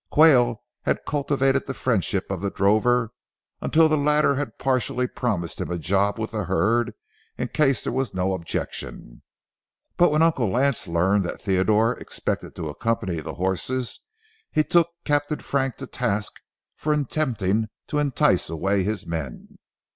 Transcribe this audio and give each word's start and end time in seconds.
Quayle 0.11 0.63
had 0.85 1.05
cultivated 1.05 1.67
the 1.67 1.75
friendship 1.75 2.31
of 2.31 2.41
the 2.41 2.49
drover 2.49 3.11
until 3.61 3.87
the 3.87 3.95
latter 3.99 4.33
had 4.33 4.57
partially 4.57 5.05
promised 5.05 5.61
him 5.61 5.69
a 5.69 5.77
job 5.77 6.17
with 6.17 6.31
the 6.31 6.45
herd, 6.45 6.95
in 7.37 7.49
case 7.49 7.83
there 7.83 7.93
was 7.93 8.11
no 8.11 8.33
objection. 8.33 9.21
But 9.97 10.09
when 10.11 10.23
Uncle 10.23 10.49
Lance 10.49 10.87
learned 10.87 11.23
that 11.25 11.39
Theodore 11.41 11.93
expected 11.99 12.55
to 12.55 12.69
accompany 12.69 13.19
the 13.19 13.35
horses, 13.35 13.99
he 14.51 14.63
took 14.63 14.89
Captain 15.05 15.37
Frank 15.37 15.75
to 15.75 15.85
task 15.85 16.33
for 16.75 16.93
attempting 16.93 17.67
to 17.85 17.99
entice 17.99 18.49
away 18.49 18.81
his 18.81 19.05
men. 19.05 19.59